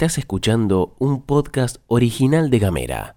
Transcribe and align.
Estás 0.00 0.16
escuchando 0.16 0.94
un 0.98 1.20
podcast 1.20 1.76
original 1.86 2.48
de 2.48 2.58
Gamera. 2.58 3.16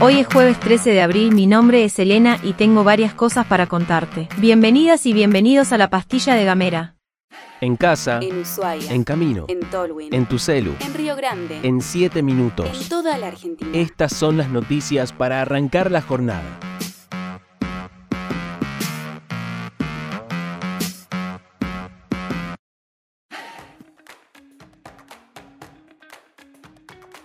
Hoy 0.00 0.20
es 0.20 0.26
jueves 0.26 0.58
13 0.58 0.92
de 0.92 1.02
abril, 1.02 1.34
mi 1.34 1.46
nombre 1.46 1.84
es 1.84 1.98
Elena 1.98 2.38
y 2.42 2.54
tengo 2.54 2.82
varias 2.82 3.12
cosas 3.12 3.44
para 3.44 3.66
contarte. 3.66 4.26
Bienvenidas 4.38 5.04
y 5.04 5.12
bienvenidos 5.12 5.70
a 5.74 5.76
la 5.76 5.90
pastilla 5.90 6.34
de 6.34 6.46
Gamera. 6.46 6.96
En 7.60 7.76
casa, 7.76 8.20
En 8.22 8.40
Ushuaia. 8.40 8.90
en 8.90 9.04
camino, 9.04 9.44
En 9.48 9.60
Tolwyn. 9.68 10.14
en 10.14 10.24
tu 10.24 10.38
celu, 10.38 10.72
En 10.80 10.94
Río 10.94 11.14
Grande. 11.14 11.60
en 11.62 11.82
7 11.82 12.20
En 12.20 12.24
minutos. 12.24 12.88
toda 12.88 13.18
la 13.18 13.26
Argentina. 13.26 13.70
Estas 13.74 14.14
son 14.16 14.38
las 14.38 14.48
noticias 14.48 15.12
para 15.12 15.42
arrancar 15.42 15.90
la 15.90 16.00
jornada. 16.00 16.58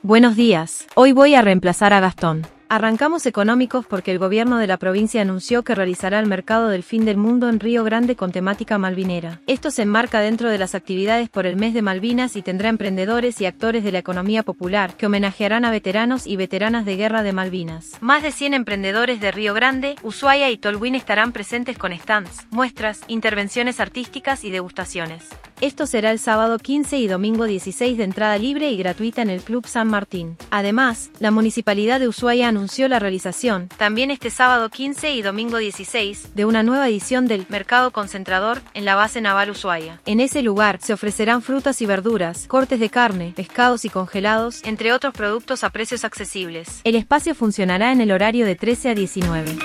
Buenos 0.08 0.38
días. 0.38 0.88
Hoy 0.96 1.12
voy 1.12 1.36
a 1.36 1.42
reemplazar 1.42 1.92
a 1.92 2.00
Gastón. 2.00 2.48
Arrancamos 2.70 3.26
económicos 3.26 3.86
porque 3.86 4.12
el 4.12 4.20
gobierno 4.20 4.58
de 4.58 4.66
la 4.66 4.78
provincia 4.78 5.22
anunció 5.22 5.64
que 5.64 5.76
realizará 5.76 6.18
el 6.20 6.28
mercado 6.28 6.70
del 6.70 6.84
fin 6.84 7.04
del 7.04 7.18
mundo 7.18 7.50
en 7.50 7.60
Río 7.60 7.84
Grande 7.84 8.16
con 8.16 8.32
temática 8.32 8.78
malvinera. 8.78 9.42
Esto 9.48 9.70
se 9.70 9.82
enmarca 9.82 10.22
dentro 10.22 10.50
de 10.50 10.58
las 10.58 10.76
actividades 10.76 11.28
por 11.28 11.46
el 11.46 11.58
mes 11.58 11.74
de 11.74 11.82
Malvinas 11.82 12.38
y 12.38 12.42
tendrá 12.42 12.70
emprendedores 12.70 13.42
y 13.42 13.46
actores 13.46 13.84
de 13.84 13.92
la 13.92 14.00
economía 14.00 14.44
popular 14.44 14.96
que 14.96 15.08
homenajearán 15.08 15.66
a 15.66 15.72
veteranos 15.72 16.26
y 16.26 16.38
veteranas 16.38 16.86
de 16.86 16.96
guerra 16.96 17.22
de 17.22 17.34
Malvinas. 17.34 17.98
Más 18.00 18.24
de 18.24 18.32
100 18.32 18.54
emprendedores 18.54 19.20
de 19.20 19.32
Río 19.32 19.54
Grande, 19.54 19.96
Ushuaia 20.04 20.50
y 20.50 20.58
Tolwyn 20.58 20.96
estarán 20.96 21.34
presentes 21.34 21.78
con 21.78 21.92
stands, 21.94 22.48
muestras, 22.50 23.02
intervenciones 23.10 23.82
artísticas 23.82 24.46
y 24.46 24.52
degustaciones. 24.52 25.28
Esto 25.60 25.88
será 25.88 26.12
el 26.12 26.20
sábado 26.20 26.60
15 26.60 27.00
y 27.00 27.08
domingo 27.08 27.46
16 27.46 27.98
de 27.98 28.04
entrada 28.04 28.38
libre 28.38 28.70
y 28.70 28.78
gratuita 28.78 29.24
en 29.24 29.32
el 29.32 29.42
Club 29.42 29.66
San 29.66 29.88
Martín. 29.88 30.38
Además, 30.52 31.10
la 31.18 31.32
Municipalidad 31.32 32.00
de 32.00 32.08
Ushuaia 32.08 32.48
anunció 32.48 32.88
la 32.88 33.00
realización, 33.00 33.68
también 33.76 34.12
este 34.12 34.30
sábado 34.30 34.70
15 34.70 35.16
y 35.16 35.24
domingo 35.24 35.58
16, 35.58 36.36
de 36.36 36.46
una 36.46 36.62
nueva 36.62 36.88
edición 36.88 37.26
del 37.26 37.48
Mercado 37.50 37.90
Concentrador 37.90 38.62
en 38.76 38.86
la 38.86 38.94
base 38.94 39.20
naval 39.20 39.50
Ushuaia. 39.50 40.00
En 40.06 40.20
ese 40.20 40.44
lugar 40.44 40.78
se 40.80 40.94
ofrecerán 40.94 41.42
frutas 41.42 41.82
y 41.82 41.88
verduras, 41.88 42.46
cortes 42.46 42.80
de 42.80 42.92
carne, 42.92 43.34
pescados 43.36 43.84
y 43.84 43.90
congelados, 43.90 44.62
entre 44.64 44.94
otros 44.94 45.16
productos 45.16 45.64
a 45.64 45.72
precios 45.72 46.06
accesibles. 46.06 46.82
El 46.84 46.94
espacio 46.94 47.34
funcionará 47.34 47.92
en 47.92 48.02
el 48.02 48.12
horario 48.12 48.46
de 48.46 48.56
13 48.56 48.90
a 48.90 48.94
19. 48.94 49.58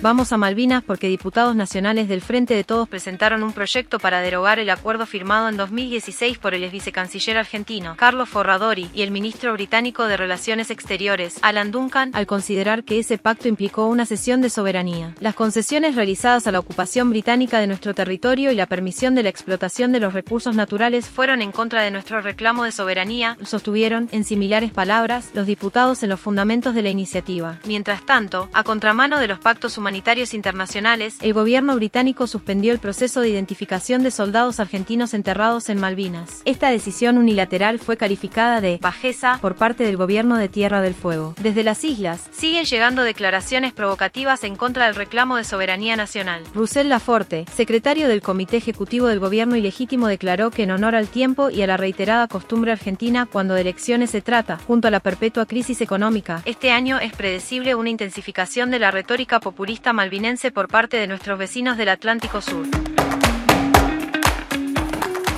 Vamos 0.00 0.32
a 0.32 0.36
Malvinas 0.36 0.84
porque 0.84 1.08
diputados 1.08 1.56
nacionales 1.56 2.06
del 2.06 2.22
Frente 2.22 2.54
de 2.54 2.62
Todos 2.62 2.88
presentaron 2.88 3.42
un 3.42 3.52
proyecto 3.52 3.98
para 3.98 4.20
derogar 4.20 4.60
el 4.60 4.70
acuerdo 4.70 5.06
firmado 5.06 5.48
en 5.48 5.56
2016 5.56 6.38
por 6.38 6.54
el 6.54 6.62
ex 6.62 6.72
vicecanciller 6.72 7.36
argentino, 7.36 7.96
Carlos 7.96 8.28
Forradori, 8.28 8.88
y 8.94 9.02
el 9.02 9.10
ministro 9.10 9.52
británico 9.54 10.06
de 10.06 10.16
Relaciones 10.16 10.70
Exteriores, 10.70 11.38
Alan 11.42 11.72
Duncan, 11.72 12.12
al 12.14 12.28
considerar 12.28 12.84
que 12.84 13.00
ese 13.00 13.18
pacto 13.18 13.48
implicó 13.48 13.86
una 13.86 14.06
cesión 14.06 14.40
de 14.40 14.50
soberanía. 14.50 15.16
Las 15.18 15.34
concesiones 15.34 15.96
realizadas 15.96 16.46
a 16.46 16.52
la 16.52 16.60
ocupación 16.60 17.10
británica 17.10 17.58
de 17.58 17.66
nuestro 17.66 17.92
territorio 17.92 18.52
y 18.52 18.54
la 18.54 18.66
permisión 18.66 19.16
de 19.16 19.24
la 19.24 19.30
explotación 19.30 19.90
de 19.90 19.98
los 19.98 20.12
recursos 20.12 20.54
naturales 20.54 21.06
fueron 21.08 21.42
en 21.42 21.50
contra 21.50 21.82
de 21.82 21.90
nuestro 21.90 22.20
reclamo 22.20 22.62
de 22.62 22.70
soberanía, 22.70 23.36
sostuvieron, 23.42 24.08
en 24.12 24.22
similares 24.22 24.70
palabras, 24.70 25.30
los 25.34 25.48
diputados 25.48 26.04
en 26.04 26.10
los 26.10 26.20
fundamentos 26.20 26.76
de 26.76 26.82
la 26.82 26.90
iniciativa. 26.90 27.58
Mientras 27.64 28.06
tanto, 28.06 28.48
a 28.52 28.62
contramano 28.62 29.18
de 29.18 29.26
los 29.26 29.40
pactos 29.40 29.76
humanitarios 29.76 29.87
internacionales, 29.88 31.16
el 31.20 31.32
gobierno 31.32 31.74
británico 31.76 32.26
suspendió 32.26 32.72
el 32.72 32.78
proceso 32.78 33.20
de 33.20 33.30
identificación 33.30 34.02
de 34.02 34.10
soldados 34.10 34.60
argentinos 34.60 35.14
enterrados 35.14 35.68
en 35.68 35.80
Malvinas. 35.80 36.42
Esta 36.44 36.70
decisión 36.70 37.18
unilateral 37.18 37.78
fue 37.78 37.96
calificada 37.96 38.60
de 38.60 38.78
bajeza 38.80 39.38
por 39.40 39.56
parte 39.56 39.84
del 39.84 39.96
gobierno 39.96 40.36
de 40.36 40.48
Tierra 40.48 40.82
del 40.82 40.94
Fuego. 40.94 41.34
Desde 41.40 41.64
las 41.64 41.84
islas, 41.84 42.28
siguen 42.30 42.64
llegando 42.64 43.02
declaraciones 43.02 43.72
provocativas 43.72 44.44
en 44.44 44.56
contra 44.56 44.86
del 44.86 44.94
reclamo 44.94 45.36
de 45.36 45.44
soberanía 45.44 45.96
nacional. 45.96 46.42
Roussel 46.54 46.88
Laforte, 46.88 47.46
secretario 47.54 48.08
del 48.08 48.22
Comité 48.22 48.56
Ejecutivo 48.56 49.06
del 49.06 49.20
Gobierno 49.20 49.56
Ilegítimo, 49.56 50.06
declaró 50.08 50.50
que 50.50 50.64
en 50.64 50.70
honor 50.70 50.94
al 50.94 51.08
tiempo 51.08 51.50
y 51.50 51.62
a 51.62 51.66
la 51.66 51.76
reiterada 51.76 52.28
costumbre 52.28 52.72
argentina 52.72 53.26
cuando 53.26 53.54
de 53.54 53.62
elecciones 53.62 54.10
se 54.10 54.20
trata, 54.20 54.58
junto 54.66 54.88
a 54.88 54.90
la 54.90 55.00
perpetua 55.00 55.46
crisis 55.46 55.80
económica, 55.80 56.42
este 56.44 56.70
año 56.70 56.98
es 57.00 57.12
predecible 57.12 57.74
una 57.74 57.90
intensificación 57.90 58.70
de 58.70 58.78
la 58.78 58.90
retórica 58.90 59.40
populista 59.40 59.77
malvinense 59.92 60.50
por 60.50 60.68
parte 60.68 60.96
de 60.96 61.06
nuestros 61.06 61.38
vecinos 61.38 61.76
del 61.76 61.88
Atlántico 61.88 62.40
Sur. 62.40 62.66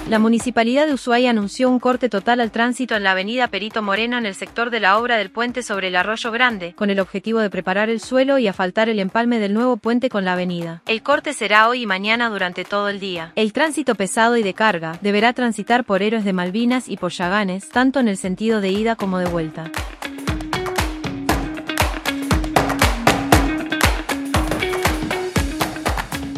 La 0.09 0.19
Municipalidad 0.19 0.89
de 0.89 0.95
Ushuaia 0.95 1.31
anunció 1.31 1.71
un 1.71 1.79
corte 1.79 2.09
total 2.09 2.41
al 2.41 2.51
tránsito 2.51 2.97
en 2.97 3.05
la 3.05 3.13
avenida 3.13 3.47
Perito 3.47 3.81
Moreno 3.81 4.19
en 4.19 4.27
el 4.27 4.35
sector 4.35 4.71
de 4.71 4.81
la 4.81 4.99
obra 4.99 5.17
del 5.17 5.31
puente 5.31 5.63
sobre 5.63 5.87
el 5.87 5.95
Arroyo 5.95 6.33
Grande, 6.33 6.75
con 6.75 6.91
el 6.91 6.99
objetivo 6.99 7.39
de 7.39 7.49
preparar 7.49 7.91
el 7.91 8.01
suelo 8.01 8.37
y 8.39 8.49
afaltar 8.49 8.89
el 8.89 8.99
empalme 8.99 9.39
del 9.39 9.55
nuevo 9.55 9.77
puente 9.77 10.09
con 10.09 10.25
la 10.25 10.33
avenida. 10.33 10.83
El 10.87 11.03
corte 11.03 11.33
será 11.33 11.69
hoy 11.69 11.83
y 11.83 11.87
mañana 11.87 12.29
durante 12.29 12.65
todo 12.65 12.89
el 12.89 12.99
día. 12.99 13.31
El 13.37 13.53
tránsito 13.53 13.95
pesado 13.95 14.37
y 14.37 14.43
de 14.43 14.53
carga 14.53 14.99
deberá 15.01 15.33
transitar 15.33 15.85
por 15.85 16.03
Héroes 16.03 16.25
de 16.25 16.33
Malvinas 16.33 16.89
y 16.89 16.97
por 16.97 17.13
Yaganes, 17.13 17.69
tanto 17.69 18.01
en 18.01 18.09
el 18.09 18.17
sentido 18.17 18.61
de 18.61 18.71
ida 18.71 18.97
como 18.97 19.19
de 19.19 19.27
vuelta. 19.27 19.71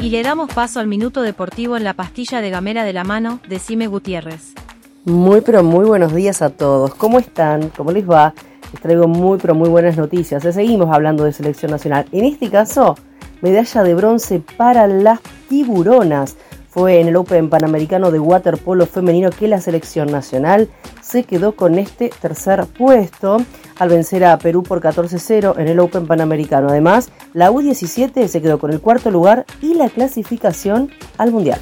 Y 0.02 0.10
le 0.10 0.24
damos 0.24 0.52
paso 0.52 0.80
al 0.80 0.88
minuto 0.88 1.22
deportivo 1.22 1.76
en 1.76 1.84
la 1.84 1.94
pastilla 1.94 2.40
de 2.40 2.50
gamera 2.50 2.82
de 2.82 2.92
la 2.92 3.04
mano 3.04 3.38
de 3.48 3.60
Cime 3.60 3.86
Gutiérrez. 3.86 4.52
Muy 5.04 5.42
pero 5.42 5.62
muy 5.62 5.84
buenos 5.84 6.12
días 6.12 6.42
a 6.42 6.50
todos. 6.50 6.92
¿Cómo 6.96 7.20
están? 7.20 7.68
¿Cómo 7.68 7.92
les 7.92 8.10
va? 8.10 8.34
Les 8.72 8.82
traigo 8.82 9.06
muy 9.06 9.38
pero 9.38 9.54
muy 9.54 9.68
buenas 9.68 9.96
noticias. 9.96 10.42
Seguimos 10.42 10.92
hablando 10.92 11.22
de 11.22 11.32
selección 11.32 11.70
nacional. 11.70 12.06
En 12.10 12.24
este 12.24 12.50
caso, 12.50 12.96
medalla 13.42 13.84
de 13.84 13.94
bronce 13.94 14.42
para 14.56 14.88
las 14.88 15.20
tiburonas. 15.48 16.36
Fue 16.72 17.00
en 17.00 17.08
el 17.08 17.16
Open 17.16 17.50
Panamericano 17.50 18.10
de 18.10 18.18
Waterpolo 18.18 18.86
femenino 18.86 19.28
que 19.28 19.46
la 19.46 19.60
selección 19.60 20.10
nacional 20.10 20.70
se 21.02 21.24
quedó 21.24 21.54
con 21.54 21.78
este 21.78 22.08
tercer 22.08 22.64
puesto 22.64 23.36
al 23.78 23.90
vencer 23.90 24.24
a 24.24 24.38
Perú 24.38 24.62
por 24.62 24.80
14-0 24.80 25.58
en 25.58 25.68
el 25.68 25.78
Open 25.80 26.06
Panamericano. 26.06 26.70
Además, 26.70 27.10
la 27.34 27.50
U17 27.50 28.26
se 28.26 28.40
quedó 28.40 28.58
con 28.58 28.72
el 28.72 28.80
cuarto 28.80 29.10
lugar 29.10 29.44
y 29.60 29.74
la 29.74 29.90
clasificación 29.90 30.90
al 31.18 31.30
Mundial. 31.30 31.60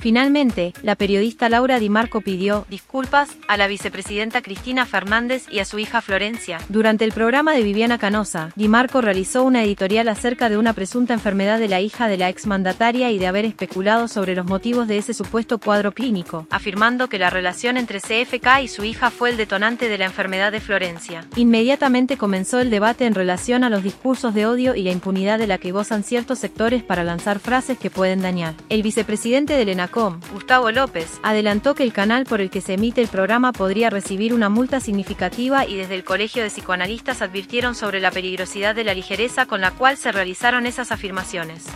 Finalmente, 0.00 0.72
la 0.82 0.94
periodista 0.94 1.50
Laura 1.50 1.78
Di 1.78 1.90
Marco 1.90 2.22
pidió 2.22 2.64
disculpas 2.70 3.36
a 3.48 3.58
la 3.58 3.66
vicepresidenta 3.66 4.40
Cristina 4.40 4.86
Fernández 4.86 5.44
y 5.50 5.58
a 5.58 5.66
su 5.66 5.78
hija 5.78 6.00
Florencia. 6.00 6.58
Durante 6.70 7.04
el 7.04 7.12
programa 7.12 7.52
de 7.52 7.62
Viviana 7.62 7.98
Canosa, 7.98 8.50
Di 8.56 8.66
Marco 8.66 9.02
realizó 9.02 9.42
una 9.42 9.62
editorial 9.62 10.08
acerca 10.08 10.48
de 10.48 10.56
una 10.56 10.72
presunta 10.72 11.12
enfermedad 11.12 11.58
de 11.58 11.68
la 11.68 11.82
hija 11.82 12.08
de 12.08 12.16
la 12.16 12.30
exmandataria 12.30 13.10
y 13.10 13.18
de 13.18 13.26
haber 13.26 13.44
especulado 13.44 14.08
sobre 14.08 14.34
los 14.34 14.46
motivos 14.46 14.88
de 14.88 14.96
ese 14.96 15.12
supuesto 15.12 15.58
cuadro 15.58 15.92
clínico, 15.92 16.46
afirmando 16.48 17.08
que 17.08 17.18
la 17.18 17.28
relación 17.28 17.76
entre 17.76 18.00
CFK 18.00 18.62
y 18.62 18.68
su 18.68 18.84
hija 18.84 19.10
fue 19.10 19.28
el 19.28 19.36
detonante 19.36 19.90
de 19.90 19.98
la 19.98 20.06
enfermedad 20.06 20.50
de 20.50 20.60
Florencia. 20.60 21.26
Inmediatamente 21.36 22.16
comenzó 22.16 22.58
el 22.60 22.70
debate 22.70 23.04
en 23.04 23.14
relación 23.14 23.64
a 23.64 23.68
los 23.68 23.82
discursos 23.82 24.32
de 24.32 24.46
odio 24.46 24.74
y 24.74 24.82
la 24.82 24.92
impunidad 24.92 25.38
de 25.38 25.46
la 25.46 25.58
que 25.58 25.72
gozan 25.72 26.04
ciertos 26.04 26.38
sectores 26.38 26.82
para 26.82 27.04
lanzar 27.04 27.38
frases 27.38 27.78
que 27.78 27.90
pueden 27.90 28.22
dañar. 28.22 28.54
El 28.70 28.82
vicepresidente 28.82 29.56
del 29.56 29.68
Gustavo 29.92 30.70
López, 30.70 31.18
adelantó 31.22 31.74
que 31.74 31.82
el 31.82 31.92
canal 31.92 32.24
por 32.24 32.40
el 32.40 32.50
que 32.50 32.60
se 32.60 32.74
emite 32.74 33.00
el 33.00 33.08
programa 33.08 33.52
podría 33.52 33.90
recibir 33.90 34.32
una 34.32 34.48
multa 34.48 34.80
significativa 34.80 35.66
y 35.66 35.76
desde 35.76 35.96
el 35.96 36.04
Colegio 36.04 36.42
de 36.42 36.50
Psicoanalistas 36.50 37.22
advirtieron 37.22 37.74
sobre 37.74 38.00
la 38.00 38.10
peligrosidad 38.10 38.74
de 38.74 38.84
la 38.84 38.94
ligereza 38.94 39.46
con 39.46 39.60
la 39.60 39.72
cual 39.72 39.96
se 39.96 40.12
realizaron 40.12 40.66
esas 40.66 40.92
afirmaciones. 40.92 41.66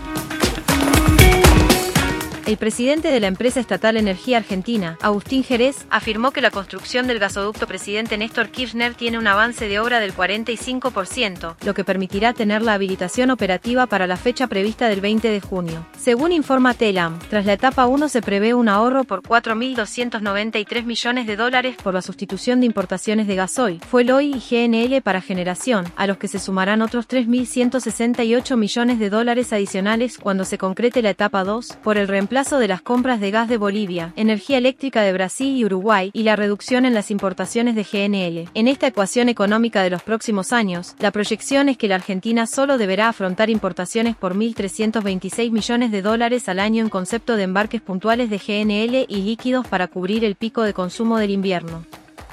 El 2.46 2.58
presidente 2.58 3.11
de 3.11 3.20
la 3.20 3.29
empresa 3.29 3.58
estatal 3.58 3.96
Energía 3.96 4.37
Argentina, 4.37 4.99
Agustín 5.00 5.43
Jerez, 5.43 5.87
afirmó 5.88 6.31
que 6.31 6.43
la 6.43 6.50
construcción 6.50 7.06
del 7.06 7.19
gasoducto 7.19 7.67
presidente 7.67 8.19
Néstor 8.19 8.50
Kirchner 8.50 8.93
tiene 8.93 9.19
un 9.19 9.26
avance 9.26 9.67
de 9.67 9.81
obra 9.81 9.99
del 9.99 10.14
45%, 10.14 11.56
lo 11.64 11.73
que 11.73 11.85
permitirá 11.85 12.35
tener 12.35 12.61
la 12.61 12.75
habilitación 12.75 13.31
operativa 13.31 13.87
para 13.87 14.06
la 14.06 14.19
fecha 14.19 14.46
prevista 14.46 14.88
del 14.88 15.00
20 15.00 15.31
de 15.31 15.41
junio. 15.41 15.87
Según 15.99 16.32
informa 16.32 16.75
Telam, 16.75 17.19
tras 17.31 17.46
la 17.46 17.55
etapa 17.55 17.87
1 17.87 18.11
se 18.11 18.20
prevé 18.20 18.52
un 18.52 18.69
ahorro 18.69 19.05
por 19.05 19.23
4.293 19.23 20.85
millones 20.85 21.26
de 21.26 21.37
dólares 21.37 21.76
por 21.82 21.94
la 21.94 22.02
sustitución 22.02 22.61
de 22.61 22.67
importaciones 22.67 23.26
de 23.26 23.37
gasoil, 23.37 23.81
Fueloy 23.88 24.35
y 24.35 24.38
GNL 24.38 25.00
para 25.00 25.23
generación, 25.23 25.87
a 25.96 26.06
los 26.06 26.19
que 26.19 26.29
se 26.29 26.38
sumarán 26.38 26.82
otros 26.82 27.08
3.168 27.08 28.58
millones 28.58 28.99
de 28.99 29.08
dólares 29.08 29.50
adicionales 29.55 30.19
cuando 30.19 30.44
se 30.44 30.58
concrete 30.58 31.00
la 31.00 31.08
etapa 31.08 31.43
2 31.43 31.79
por 31.82 31.96
el 31.96 32.06
reemplazo 32.06 32.33
reemplazo 32.34 32.58
de 32.58 32.66
las 32.66 32.82
compras 32.82 33.20
de 33.20 33.31
gas 33.31 33.48
de 33.48 33.58
Bolivia, 33.58 34.12
energía 34.16 34.58
eléctrica 34.58 35.02
de 35.02 35.12
Brasil 35.12 35.56
y 35.56 35.64
Uruguay 35.64 36.10
y 36.12 36.25
la 36.25 36.34
reducción 36.34 36.84
en 36.84 36.92
las 36.92 37.12
importaciones 37.12 37.76
de 37.76 37.84
GNL. 37.84 38.50
En 38.54 38.66
esta 38.66 38.88
ecuación 38.88 39.28
económica 39.28 39.84
de 39.84 39.90
los 39.90 40.02
próximos 40.02 40.52
años, 40.52 40.96
la 40.98 41.12
proyección 41.12 41.69
es 41.69 41.78
que 41.78 41.86
la 41.86 41.94
Argentina 41.94 42.48
solo 42.48 42.76
deberá 42.76 43.08
afrontar 43.08 43.50
importaciones 43.50 44.16
por 44.16 44.34
1.326 44.34 45.52
millones 45.52 45.92
de 45.92 46.02
dólares 46.02 46.48
al 46.48 46.58
año 46.58 46.82
en 46.82 46.88
concepto 46.88 47.36
de 47.36 47.44
embarques 47.44 47.81
puntuales 47.81 48.31
de 48.31 48.38
GNL 48.38 49.06
y 49.08 49.22
líquidos 49.22 49.69
para 49.69 49.86
cubrir 49.86 50.25
el 50.25 50.34
pico 50.34 50.62
de 50.62 50.75
consumo 50.75 51.19
del 51.19 51.31
invierno. 51.31 51.84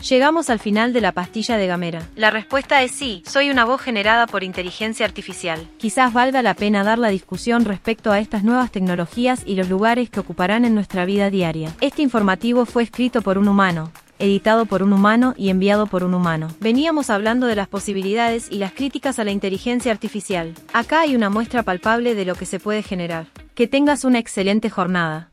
Llegamos 0.03 0.51
al 0.51 0.59
final 0.59 0.93
de 0.93 1.01
la 1.01 1.13
pastilla 1.13 1.57
de 1.57 1.67
Gamera. 1.67 2.03
La 2.15 2.31
respuesta 2.31 2.83
es 2.83 2.93
sí, 2.93 3.23
soy 3.27 3.51
una 3.51 3.65
voz 3.65 3.81
generada 3.81 4.27
por 4.27 4.45
inteligencia 4.45 5.07
artificial. 5.07 5.67
Quizás 5.79 6.13
valga 6.13 6.43
la 6.43 6.55
pena 6.55 6.85
dar 6.85 6.99
la 6.99 7.09
discusión 7.09 7.65
respecto 7.65 8.13
a 8.13 8.21
estas 8.21 8.45
nuevas 8.45 8.71
tecnologías 8.71 9.43
y 9.45 9.55
los 9.57 9.69
lugares 9.69 10.11
que 10.11 10.21
ocuparán 10.21 10.65
en 10.65 10.75
nuestra 10.75 11.05
vida 11.05 11.31
diaria. 11.31 11.73
Este 11.81 12.03
informativo 12.03 12.67
fue 12.67 12.83
escrito 12.83 13.23
por 13.23 13.39
un 13.39 13.49
humano, 13.49 13.91
editado 14.19 14.67
por 14.67 14.83
un 14.83 14.93
humano 14.93 15.35
y 15.37 15.51
enviado 15.51 15.87
por 15.87 16.05
un 16.05 16.15
humano. 16.15 16.49
Veníamos 16.61 17.11
hablando 17.11 17.47
de 17.47 17.57
las 17.57 17.69
posibilidades 17.69 18.49
y 18.51 18.59
las 18.59 18.73
críticas 18.73 19.19
a 19.19 19.25
la 19.25 19.31
inteligencia 19.31 19.93
artificial. 19.93 20.55
Acá 20.73 21.01
hay 21.01 21.17
una 21.17 21.31
muestra 21.31 21.63
palpable 21.63 22.15
de 22.15 22.25
lo 22.25 22.35
que 22.35 22.47
se 22.47 22.61
puede 22.61 22.83
generar. 22.83 23.27
Que 23.55 23.67
tengas 23.67 24.05
una 24.05 24.19
excelente 24.19 24.71
jornada. 24.71 25.33